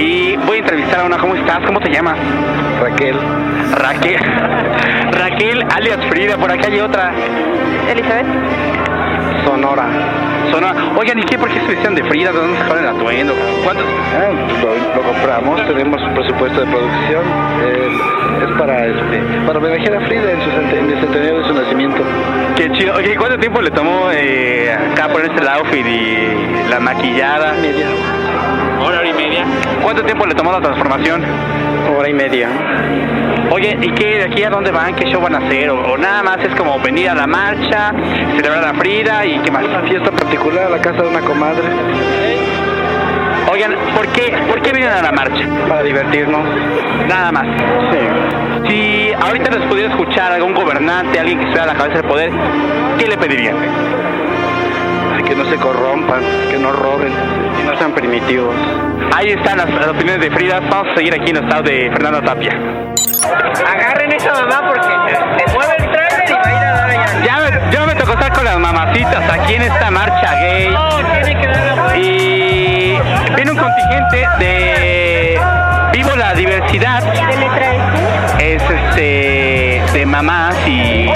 Y 0.00 0.36
voy 0.46 0.56
a 0.56 0.60
entrevistar 0.60 1.00
a 1.00 1.04
una, 1.04 1.18
¿cómo 1.18 1.34
estás? 1.34 1.60
¿Cómo 1.66 1.78
te 1.80 1.90
llamas? 1.90 2.16
Raquel. 2.80 3.16
Raquel. 3.72 4.20
Raquel 5.12 5.62
alias 5.74 5.98
Frida, 6.08 6.36
por 6.38 6.50
aquí 6.50 6.66
hay 6.72 6.80
otra. 6.80 7.12
Elizabeth. 7.90 8.26
Sonora. 9.44 9.86
Sonora. 10.50 10.74
Oigan, 10.96 11.18
¿y 11.18 11.22
qué? 11.24 11.38
¿Por 11.38 11.50
qué 11.50 11.60
se 11.60 11.66
vestían 11.66 11.94
de 11.94 12.04
Frida? 12.04 12.32
¿De 12.32 12.38
dónde 12.38 12.58
sacaron 12.58 12.84
el 12.84 12.88
atuendo? 12.96 13.34
¿Cuántos? 13.62 13.84
Ah, 14.16 14.30
lo, 14.62 14.96
lo 14.96 15.02
compramos, 15.02 15.66
tenemos 15.66 16.02
un 16.02 16.14
presupuesto 16.14 16.60
de 16.60 16.66
producción. 16.66 17.22
eh, 17.62 17.88
es 18.40 18.58
para 18.58 18.86
este, 18.86 19.20
para 19.46 19.58
homenajear 19.58 19.96
a 20.02 20.06
Frida 20.06 20.32
en, 20.32 20.40
su 20.40 20.50
en 20.50 20.90
el 20.90 21.00
centenario 21.00 21.38
de 21.40 21.44
su 21.44 21.54
nacimiento. 21.54 22.02
Qué 22.60 22.70
chido. 22.72 22.94
Oye, 22.94 23.16
¿cuánto 23.16 23.38
tiempo 23.38 23.62
le 23.62 23.70
tomó 23.70 24.10
eh, 24.12 24.70
acá 24.70 25.08
ponerse 25.08 25.38
el 25.40 25.48
outfit 25.48 25.86
y 25.86 26.68
la 26.68 26.78
maquillada? 26.78 27.54
Media. 27.54 27.86
Hora, 28.84 28.98
hora 28.98 29.08
y 29.08 29.14
media. 29.14 29.46
¿Cuánto 29.82 30.02
tiempo 30.02 30.26
le 30.26 30.34
tomó 30.34 30.52
la 30.52 30.60
transformación? 30.60 31.24
Hora 31.96 32.10
y 32.10 32.12
media. 32.12 32.50
Oye, 33.50 33.78
¿y 33.80 33.90
qué 33.92 34.18
de 34.18 34.24
aquí 34.24 34.42
a 34.42 34.50
dónde 34.50 34.72
van? 34.72 34.94
¿Qué 34.94 35.06
show 35.06 35.22
van 35.22 35.36
a 35.36 35.38
hacer? 35.38 35.70
¿O, 35.70 35.92
o 35.92 35.96
nada 35.96 36.22
más 36.22 36.36
es 36.44 36.54
como 36.54 36.78
venir 36.80 37.08
a 37.08 37.14
la 37.14 37.26
marcha, 37.26 37.94
celebrar 38.36 38.62
a 38.62 38.74
Frida 38.74 39.24
y 39.24 39.38
qué 39.38 39.50
más? 39.50 39.64
Una 39.64 39.80
fiesta 39.80 40.10
particular 40.10 40.66
a 40.66 40.68
la 40.68 40.82
casa 40.82 41.00
de 41.00 41.08
una 41.08 41.20
comadre 41.20 41.64
Oigan, 43.50 43.74
¿por 43.96 44.06
qué, 44.08 44.36
¿por 44.48 44.60
qué 44.60 44.72
vienen 44.72 44.92
a 44.92 45.02
la 45.02 45.12
marcha? 45.12 45.44
para 45.66 45.82
divertirnos. 45.82 46.42
Nada 47.08 47.32
más. 47.32 47.46
Sí. 47.90 48.68
Si 48.68 48.99
ahorita 49.20 49.50
les 49.50 49.68
pudiera 49.68 49.90
escuchar 49.90 50.32
algún 50.32 50.54
gobernante, 50.54 51.18
alguien 51.18 51.38
que 51.38 51.48
esté 51.48 51.60
a 51.60 51.66
la 51.66 51.74
cabeza 51.74 51.98
del 51.98 52.08
poder, 52.08 52.30
¿qué 52.98 53.06
le 53.06 53.16
pedirían? 53.16 53.56
Que 55.26 55.36
no 55.36 55.44
se 55.44 55.56
corrompan, 55.58 56.22
que 56.50 56.58
no 56.58 56.72
roben 56.72 57.12
y 57.60 57.62
no 57.64 57.78
sean 57.78 57.92
primitivos. 57.92 58.52
Ahí 59.14 59.28
están 59.28 59.58
las, 59.58 59.70
las 59.70 59.86
opiniones 59.86 60.20
de 60.22 60.30
Frida. 60.30 60.58
Vamos 60.58 60.88
a 60.92 60.96
seguir 60.96 61.14
aquí 61.14 61.30
en 61.30 61.36
el 61.36 61.44
estado 61.44 61.62
de 61.62 61.88
Fernando 61.92 62.20
Tapia. 62.22 62.50
Agarren 63.64 64.10
esa 64.10 64.32
mamá 64.32 64.62
porque 64.66 64.88
se 64.88 65.54
mueve 65.54 65.76
el 65.78 65.84
trailer 65.92 66.24
y 66.28 66.32
va 66.32 66.40
a 66.42 66.50
ir 66.50 66.64
a 66.64 66.72
dar 66.72 66.90
allá. 66.90 67.24
Ya 67.24 67.38
me, 67.38 67.72
ya 67.72 67.86
me 67.86 67.94
tocó 67.94 68.12
estar 68.14 68.32
con 68.32 68.44
las 68.44 68.58
mamacitas 68.58 69.30
aquí 69.30 69.54
en 69.54 69.62
esta 69.62 69.90
marcha 69.92 70.34
gay. 70.40 70.68
No, 70.70 70.88
tiene 71.22 71.40
que 71.40 71.46
dar. 71.46 71.96
Y 71.96 72.98
viene 73.36 73.50
un 73.52 73.58
contingente 73.58 74.26
de 74.40 75.40
Vivo 75.92 76.16
la 76.16 76.34
Diversidad. 76.34 77.04
¿Qué 77.12 77.36
letra 77.36 77.74
es? 77.74 77.89
Es 78.40 78.62
este 78.62 79.82
de 79.92 80.06
mamás 80.06 80.56
y 80.66 81.08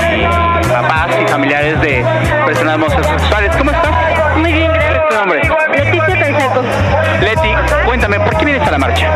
papás 0.69 1.09
y 1.23 1.27
familiares 1.27 1.81
de 1.81 2.05
personas 2.45 2.75
homosexuales. 2.77 3.57
¿Cómo 3.57 3.71
estás? 3.71 3.93
Muy 4.37 4.53
bien, 4.53 4.71
¿Cuál 4.71 4.83
es 4.83 4.91
gracias. 4.91 5.09
tu 5.09 5.15
nombre? 5.17 5.41
Leticia 5.75 6.19
Canseco. 6.21 6.63
Leti, 7.23 7.55
cuéntame, 7.87 8.21
¿por 8.21 8.37
qué 8.37 8.45
vienes 8.45 8.69
a 8.69 8.71
la 8.71 8.79
marcha? 8.79 9.09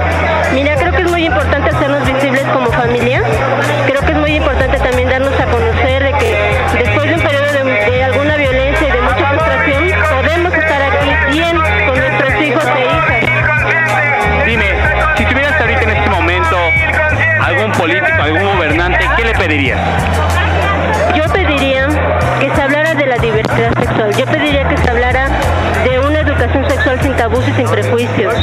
Mira, 0.55 0.75
creo 0.77 0.93
que 0.93 1.03
es 1.03 1.11
muy 1.11 1.27
importante 1.27 1.71
hacernos 1.71 2.07
visibles 2.07 2.43
como 2.53 2.71
familia. 2.73 3.23
Creo 3.87 4.01
que 4.01 4.13
es 4.13 4.19
muy 4.19 4.37
importante 4.37 4.79
también 4.79 5.09
darnos 5.11 5.39
a 5.39 5.45
conocer 5.45 6.05
de 6.05 6.13
que 6.15 6.37
pedirías? 19.49 19.81
Yo 21.17 21.25
pediría 21.33 21.87
que 22.39 22.55
se 22.55 22.63
hablara 22.63 22.95
de 22.95 23.07
la 23.07 23.17
diversidad 23.17 23.73
sexual. 23.81 24.15
Yo 24.15 24.27
pediría 24.27 24.69
que 24.69 24.77
se 24.77 24.91
hablara 24.91 25.29
de 25.85 25.99
una 26.01 26.21
educación 26.21 26.69
sexual 26.69 26.99
sin 27.01 27.15
tabús 27.17 27.47
y 27.49 27.53
sin 27.53 27.67
prejuicios. 27.67 28.35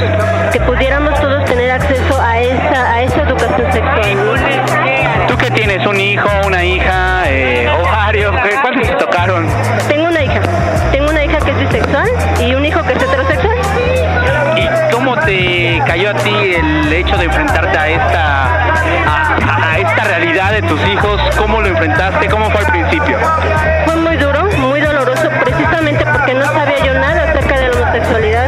Que 0.52 0.60
pudiéramos 0.62 1.14
todos 1.22 1.46
tener 1.46 1.70
acceso 1.72 2.20
a 2.20 2.40
esa, 2.40 2.92
a 2.94 3.02
esa 3.04 3.22
educación 3.22 3.72
sexual. 3.72 4.02
¿Tú 5.28 5.38
qué 5.38 5.52
tienes? 5.52 5.86
¿Un 5.86 6.00
hijo, 6.00 6.28
una 6.46 6.64
hija, 6.64 7.24
eh, 7.28 7.70
o 7.70 7.84
varios? 7.84 8.36
¿Qué- 8.42 8.56
¿Cuántos 8.62 8.88
te 8.88 8.96
tocaron? 8.96 9.48
Tengo 9.88 10.08
una 10.08 10.24
hija. 10.24 10.42
Tengo 10.92 11.10
una 11.12 11.24
hija 11.24 11.38
que 11.40 11.52
es 11.52 11.60
bisexual 11.60 12.10
y 12.44 12.56
un 12.56 12.66
hijo 12.66 12.82
que 12.84 12.94
es 12.94 13.04
heterosexual. 13.04 13.58
¿Y 14.58 14.92
cómo 14.94 15.16
te 15.20 15.82
cayó 15.86 16.10
a 16.10 16.14
ti 16.16 16.56
el 16.56 16.92
hecho 16.94 17.16
de 17.18 17.26
enfrentarte 17.26 17.78
a 17.78 17.88
esta, 17.90 18.55
de 20.56 20.62
tus 20.70 20.80
hijos? 20.88 21.20
¿Cómo 21.38 21.62
lo 21.62 21.68
enfrentaste? 21.68 22.30
¿Cómo 22.30 22.50
fue 22.50 22.62
al 22.62 22.68
principio? 22.68 23.18
Fue 23.84 23.96
muy 23.98 24.16
duro, 24.16 24.46
muy 24.58 24.80
doloroso, 24.80 25.30
precisamente 25.44 26.06
porque 26.06 26.34
no 26.34 26.46
sabía 26.46 26.80
yo 26.80 26.94
nada 26.94 27.24
acerca 27.30 27.60
de 27.60 27.68
la 27.68 27.76
homosexualidad. 27.76 28.48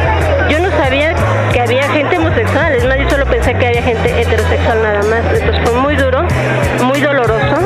Yo 0.50 0.60
no 0.62 0.72
sabía 0.78 1.14
que 1.52 1.60
había 1.60 1.84
gente 1.90 2.18
homosexual, 2.18 2.74
es 2.74 2.86
más, 2.86 2.98
yo 2.98 3.10
solo 3.10 3.26
pensé 3.26 3.54
que 3.56 3.68
había 3.68 3.84
gente 3.84 4.22
heterosexual 4.22 4.82
nada 4.82 5.04
más. 5.04 5.20
Entonces 5.34 5.62
fue 5.66 5.82
muy 5.82 5.98
duro, 5.98 6.26
muy 6.82 7.02
doloroso 7.02 7.58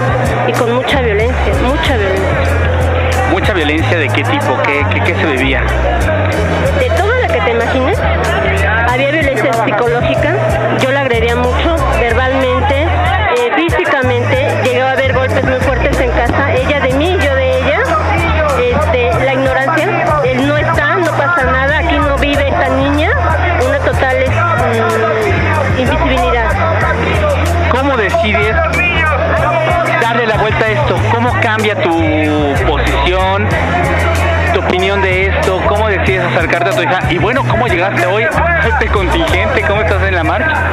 y 0.48 0.54
con 0.54 0.74
mucha 0.74 1.02
violencia, 1.02 1.54
mucha 1.64 1.98
violencia. 1.98 2.28
¿Mucha 3.30 3.54
violencia 3.54 3.98
de 4.00 4.08
qué 4.10 4.24
tipo? 4.24 4.58
¿Qué, 4.64 4.84
qué, 4.92 5.04
qué 5.04 5.16
se 5.16 5.26
bebía? 5.26 5.62
De 6.80 6.90
toda 6.98 7.16
la 7.20 7.28
que 7.28 7.42
te 7.42 7.52
imagines, 7.52 8.00
había 8.90 9.12
violencia 9.12 9.54
psicológica, 9.54 10.34
yo 10.82 10.92
la 10.92 11.02
agredía 11.02 11.36
mucho, 11.36 11.71
casa, 16.26 16.54
ella 16.54 16.80
de 16.82 16.94
mí, 16.94 17.18
yo 17.20 17.36
de 17.36 17.58
ella, 17.58 17.80
este, 18.60 19.26
la 19.26 19.34
ignorancia, 19.34 19.86
él 20.24 20.48
no 20.48 20.56
está, 20.56 20.96
no 20.98 21.12
pasa 21.18 21.46
nada, 21.46 21.80
aquí 21.80 21.98
no 21.98 22.16
vive 22.18 22.48
esta 22.48 22.70
niña, 22.70 23.10
una 23.68 23.80
total 23.80 24.18
es, 24.18 24.30
mm, 24.30 25.80
invisibilidad. 25.80 26.52
¿Cómo 27.72 27.98
decides 27.98 28.56
darle 30.00 30.28
la 30.28 30.38
vuelta 30.38 30.66
a 30.66 30.70
esto? 30.70 30.96
¿Cómo 31.12 31.34
cambia 31.42 31.76
tu 31.82 32.54
posición, 32.68 33.48
tu 34.54 34.60
opinión 34.60 35.02
de 35.02 35.26
esto? 35.26 35.60
¿Cómo 35.68 35.88
decides 35.88 36.24
acercarte 36.24 36.70
a 36.70 36.74
tu 36.74 36.84
hija? 36.84 37.00
Y 37.10 37.18
bueno, 37.18 37.44
¿cómo 37.50 37.66
llegaste 37.68 38.06
hoy 38.06 38.24
a 38.24 38.68
este 38.68 38.88
contingente? 38.90 39.64
¿Cómo 39.64 39.82
estás 39.82 40.04
en 40.04 40.14
la 40.14 40.24
marcha? 40.24 40.70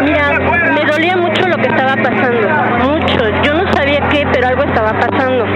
Mira, 0.00 0.30
me 0.72 0.84
dolía 0.86 1.18
mucho 1.18 1.46
lo 1.48 1.56
que 1.58 1.66
estaba 1.66 1.96
pasando, 1.96 2.48
mucho. 2.84 3.42
Yo 3.42 3.54
no 3.54 3.73
pero 4.34 4.48
algo 4.48 4.64
estaba 4.64 4.92
pasando. 4.98 5.46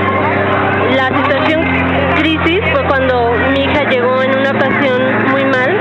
La 0.94 1.08
situación 1.08 1.64
crisis 2.14 2.60
fue 2.72 2.86
cuando 2.86 3.32
mi 3.52 3.64
hija 3.64 3.82
llegó 3.90 4.22
en 4.22 4.38
una 4.38 4.52
ocasión 4.52 5.30
muy 5.30 5.44
mal, 5.44 5.76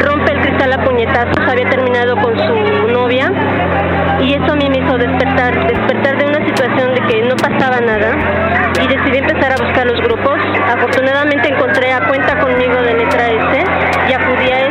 rompe 0.00 0.32
el 0.32 0.40
cristal 0.40 0.72
a 0.72 0.84
puñetazos, 0.84 1.46
había 1.46 1.68
terminado 1.68 2.16
con 2.16 2.36
su 2.38 2.88
novia 2.88 3.30
y 4.20 4.34
eso 4.34 4.52
a 4.52 4.56
mí 4.56 4.68
me 4.70 4.78
hizo 4.78 4.96
despertar, 4.96 5.66
despertar 5.66 6.16
de 6.16 6.24
una 6.24 6.46
situación 6.46 6.94
de 6.94 7.00
que 7.02 7.22
no 7.28 7.36
pasaba 7.36 7.78
nada 7.80 8.16
y 8.82 8.88
decidí 8.88 9.18
empezar 9.18 9.52
a 9.52 9.62
buscar 9.62 9.86
los 9.86 10.00
grupos. 10.00 10.38
Afortunadamente 10.66 11.48
encontré 11.48 11.92
a 11.92 12.08
Cuenta 12.08 12.38
conmigo 12.40 12.80
de 12.82 12.94
letra 12.94 13.28
S 13.28 13.64
y 14.08 14.12
acudí 14.14 14.50
a 14.50 14.67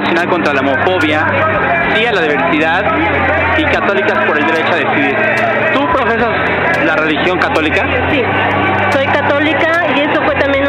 Nacional 0.00 0.28
contra 0.28 0.52
la 0.52 0.60
Homofobia, 0.60 1.26
sí 1.94 2.04
a 2.04 2.12
la 2.12 2.20
diversidad 2.20 2.84
y 3.56 3.64
católicas 3.64 4.26
por 4.26 4.38
el 4.38 4.46
derecho 4.46 4.72
a 4.72 4.76
decidir. 4.76 5.16
¿Tú 5.72 5.86
profesas 5.90 6.28
la 6.84 6.96
religión 6.96 7.38
católica? 7.38 7.86
Sí, 8.10 8.22
soy 8.92 9.06
católica 9.06 9.86
y 9.96 10.00
eso 10.00 10.22
fue 10.22 10.34
también 10.34 10.65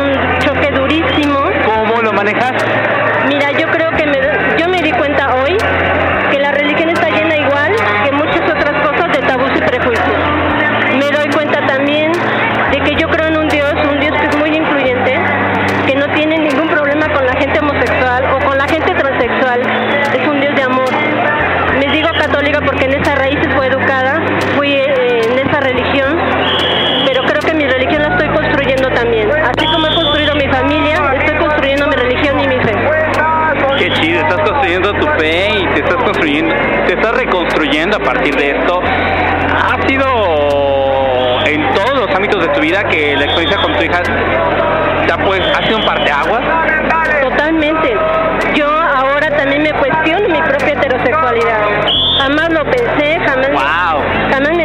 te 35.78 35.84
estás 35.84 36.04
construyendo, 36.04 36.56
te 36.88 36.94
estás 36.94 37.14
reconstruyendo 37.16 37.98
a 37.98 38.00
partir 38.00 38.36
de 38.36 38.50
esto. 38.50 38.82
Ha 38.82 39.88
sido 39.88 40.06
en 41.46 41.74
todos 41.74 41.94
los 42.00 42.16
ámbitos 42.16 42.42
de 42.42 42.48
tu 42.54 42.62
vida 42.62 42.84
que 42.86 43.16
la 43.16 43.26
experiencia 43.26 43.62
con 43.62 43.76
tu 43.76 43.84
hija 43.84 44.02
ya 45.08 45.18
pues 45.18 45.40
ha 45.56 45.64
sido 45.68 45.78
un 45.78 45.86
parteaguas. 45.86 46.42
Totalmente. 47.22 47.96
Yo 48.56 48.68
ahora 48.68 49.30
también 49.38 49.62
me 49.62 49.72
cuestiono 49.74 50.28
mi 50.30 50.42
propia 50.42 50.74
heterosexualidad. 50.74 51.60
Jamás 52.22 52.50
lo 52.54 52.64
pensé, 52.66 53.20
jamás, 53.24 53.50
Wow. 53.52 54.02
jamás 54.32 54.57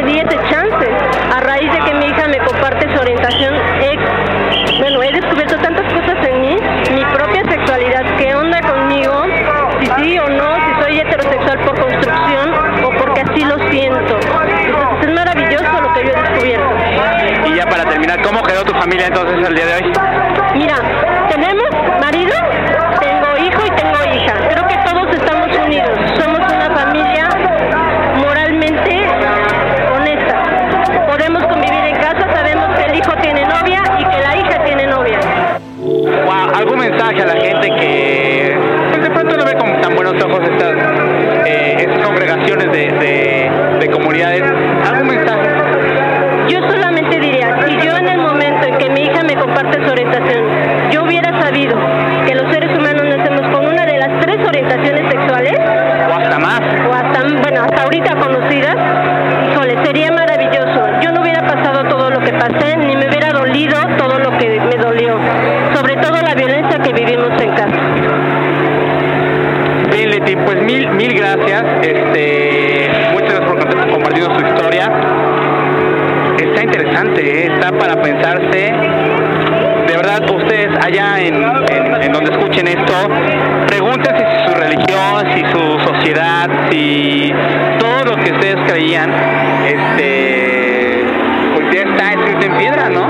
o 12.84 12.90
porque 12.98 13.20
así 13.20 13.44
lo 13.44 13.58
siento. 13.70 14.18
Entonces 14.20 15.08
es 15.08 15.14
maravilloso 15.14 15.80
lo 15.80 15.92
que 15.92 16.04
yo 16.04 16.12
he 16.12 16.22
descubierto. 16.22 17.48
Y 17.48 17.54
ya 17.54 17.66
para 17.66 17.84
terminar, 17.84 18.22
¿cómo 18.22 18.42
quedó 18.42 18.64
tu 18.64 18.72
familia 18.72 19.06
entonces 19.06 19.48
el 19.48 19.54
día 19.54 19.66
de 19.66 19.74
hoy? 19.74 19.92
Mira, 20.54 20.76
tenemos 21.28 21.68
comunidades? 44.12 44.42
¿Algún 44.90 45.08
mensaje? 45.08 45.48
Yo 46.48 46.58
solamente 46.70 47.18
diría, 47.18 47.56
si 47.66 47.76
yo 47.86 47.96
en 47.96 48.08
el 48.08 48.18
momento 48.18 48.66
en 48.66 48.76
que 48.76 48.90
mi 48.90 49.02
hija 49.02 49.22
me 49.22 49.34
comparte 49.36 49.82
su 49.84 49.90
orientación, 49.90 50.42
yo 50.90 51.04
hubiera 51.04 51.40
sabido 51.40 51.76
que 52.26 52.34
los 52.34 52.52
seres 52.52 52.76
humanos 52.76 53.04
nacemos 53.04 53.40
con 53.56 53.66
una 53.66 53.86
de 53.86 53.98
las 53.98 54.20
tres 54.20 54.36
orientaciones 54.46 55.10
sexuales, 55.10 55.54
O 55.58 56.18
hasta 56.18 56.38
más. 56.38 56.60
o 56.60 56.92
hasta, 56.92 57.22
bueno, 57.40 57.62
hasta 57.62 57.82
ahorita 57.84 58.16
conocidas, 58.16 58.76
híjole, 59.50 59.84
sería 59.84 60.10
maravilloso. 60.12 61.00
Yo 61.00 61.12
no 61.12 61.22
hubiera 61.22 61.46
pasado 61.46 61.84
todo 61.88 62.10
lo 62.10 62.20
que 62.20 62.32
pasé, 62.32 62.76
ni 62.76 62.96
me 62.96 63.08
hubiera 63.08 63.30
dolido 63.30 63.76
todo 63.96 64.18
lo 64.18 64.36
que 64.36 64.60
me 64.60 64.76
dolió. 64.76 65.18
Sobre 65.74 65.96
todo 65.96 66.20
la 66.20 66.34
violencia 66.34 66.78
que 66.80 66.92
vivimos 66.92 67.30
en 67.40 67.50
casa. 67.54 67.80
Bien, 69.90 70.10
Leti, 70.10 70.36
pues 70.36 70.62
mil, 70.62 70.88
mil 70.90 71.14
gracias. 71.14 71.64
Este, 71.82 72.71
compartirnos 74.12 74.38
su 74.38 74.46
historia. 74.46 74.90
Está 76.38 76.62
interesante, 76.62 77.20
¿eh? 77.46 77.52
está 77.52 77.72
para 77.72 78.00
pensarse. 78.02 78.72
De 79.86 79.96
verdad, 79.96 80.30
ustedes 80.30 80.70
allá 80.84 81.20
en, 81.20 81.34
en- 82.02 82.12
donde 82.12 82.30
escuchen 82.32 82.66
esto, 82.68 82.94
pregúntense 83.66 84.24
si 84.30 84.50
su 84.50 84.54
religión, 84.54 85.26
si 85.34 85.44
su 85.46 85.78
sociedad, 85.80 86.48
si 86.70 87.32
todo 87.78 88.04
lo 88.04 88.16
que 88.22 88.32
ustedes 88.32 88.56
creían, 88.70 89.10
este, 89.66 91.04
pues 91.54 91.66
ya 91.74 91.82
está 91.82 92.10
escrito 92.12 92.46
en 92.46 92.56
piedra, 92.58 92.88
¿no? 92.90 93.06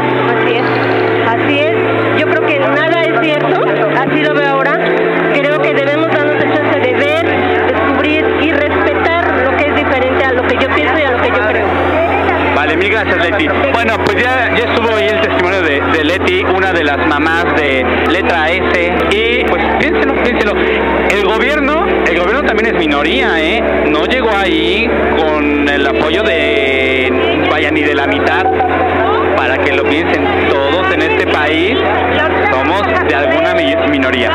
Mil 12.82 12.90
gracias 12.90 13.16
Leti. 13.30 13.48
Bueno, 13.72 13.96
pues 14.04 14.16
ya, 14.22 14.50
ya 14.56 14.64
estuvo 14.72 14.94
ahí 14.96 15.08
el 15.08 15.20
testimonio 15.20 15.62
de, 15.62 15.80
de 15.80 16.04
Leti, 16.04 16.44
una 16.44 16.72
de 16.72 16.84
las 16.84 17.06
mamás 17.06 17.44
de 17.56 17.84
letra 18.10 18.50
S. 18.50 18.92
Y 19.10 19.44
pues 19.44 19.62
piénselo, 19.78 20.14
piénselo. 20.22 20.52
El 21.10 21.24
gobierno, 21.24 21.86
el 22.06 22.18
gobierno 22.18 22.42
también 22.42 22.74
es 22.74 22.78
minoría, 22.78 23.40
¿eh? 23.40 23.62
No 23.86 24.04
llegó 24.06 24.30
ahí 24.36 24.88
con 25.16 25.68
el 25.68 25.86
apoyo 25.86 26.22
de, 26.22 27.46
vaya, 27.50 27.70
ni 27.70 27.83
de 27.83 27.94
la 27.94 28.07
mitad. 28.07 28.44
Para 29.37 29.59
que 29.59 29.72
lo 29.72 29.85
piensen 29.85 30.24
todos 30.50 30.92
en 30.92 31.02
este 31.02 31.26
país, 31.26 31.76
somos 32.50 32.83
de 33.09 33.14
alguna 33.14 33.54
mi- 33.54 33.76
minoría. 33.90 34.30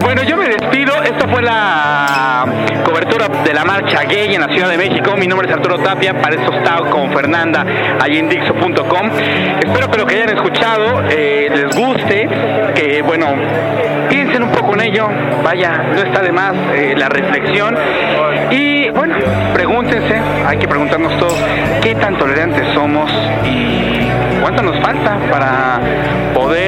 Bueno, 0.00 0.22
yo 0.22 0.36
me 0.36 0.48
despido. 0.48 1.02
Esta 1.02 1.28
fue 1.28 1.42
la 1.42 2.46
cobertura 2.84 3.28
de 3.28 3.52
la 3.52 3.64
marcha 3.64 4.04
gay 4.04 4.34
en 4.34 4.40
la 4.40 4.48
Ciudad 4.48 4.68
de 4.68 4.78
México. 4.78 5.14
Mi 5.16 5.26
nombre 5.26 5.48
es 5.48 5.54
Arturo 5.54 5.78
Tapia. 5.78 6.14
Para 6.20 6.36
eso 6.36 6.52
está 6.52 6.78
con 6.90 7.12
Fernanda 7.12 7.64
allí 8.00 8.18
en 8.18 8.28
Dixo.com. 8.28 9.10
Espero 9.62 9.90
que 9.90 9.98
lo 9.98 10.06
que 10.06 10.14
hayan 10.16 10.30
escuchado 10.30 11.02
eh, 11.10 11.48
les 11.52 11.76
guste. 11.76 12.28
Que, 12.74 13.02
bueno, 13.02 13.26
piensen 14.08 14.42
un 14.44 14.50
poco 14.50 14.74
en 14.74 14.82
ello. 14.82 15.08
Vaya, 15.42 15.82
no 15.94 16.00
está 16.00 16.22
de 16.22 16.32
más 16.32 16.54
eh, 16.74 16.94
la 16.96 17.08
reflexión. 17.08 17.76
Y, 18.50 18.88
bueno, 18.90 19.16
pregúntense. 19.52 20.20
Hay 20.46 20.58
que 20.58 20.68
preguntarnos 20.68 21.16
todos 21.18 21.36
qué 21.82 21.94
tan 21.94 22.16
tolerantes 22.16 22.66
somos 22.72 23.10
y 23.44 24.08
cuánto 24.40 24.62
nos 24.62 24.80
falta 24.80 25.18
para 25.30 25.80
poder 26.34 26.67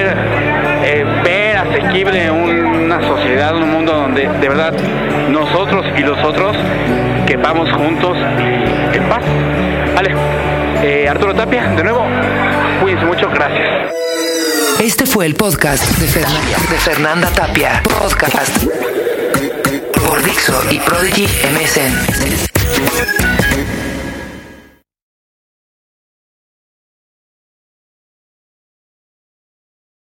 asequible 1.81 2.31
una 2.31 3.01
sociedad, 3.01 3.57
un 3.57 3.71
mundo 3.71 3.93
donde 3.93 4.29
de 4.29 4.49
verdad 4.49 4.73
nosotros 5.31 5.85
y 5.97 6.03
los 6.03 6.19
otros 6.25 6.57
que 7.27 7.37
vamos 7.37 7.71
juntos 7.73 8.17
en 8.93 9.09
paz. 9.09 9.23
Vale, 9.95 10.15
eh, 10.83 11.09
Arturo 11.09 11.35
Tapia, 11.35 11.69
de 11.69 11.83
nuevo, 11.83 12.05
cuídense 12.81 13.07
mucho, 13.07 13.29
gracias. 13.31 13.69
Este 14.81 15.07
fue 15.07 15.27
el 15.27 15.35
podcast 15.35 15.85
de 15.99 16.07
Fernanda, 16.07 16.59
de 16.71 16.79
Fernanda 16.79 17.29
Tapia. 17.31 17.83
Podcast 17.83 18.65
por 19.95 20.23
Dixo 20.23 20.63
y 20.71 20.79
Prodigy 20.81 21.27
MSN. 21.53 21.93